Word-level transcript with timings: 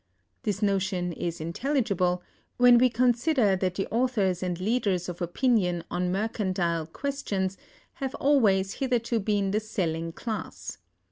This 0.41 0.63
notion 0.63 1.13
is 1.13 1.39
intelligible, 1.39 2.23
when 2.57 2.79
we 2.79 2.89
consider 2.89 3.55
that 3.57 3.75
the 3.75 3.85
authors 3.91 4.41
and 4.41 4.59
leaders 4.59 5.07
of 5.07 5.21
opinion 5.21 5.83
on 5.91 6.11
mercantile 6.11 6.87
questions 6.87 7.55
have 8.01 8.15
always 8.15 8.73
hitherto 8.73 9.19
been 9.19 9.51
the 9.51 9.59
selling 9.59 10.11
class. 10.11 10.79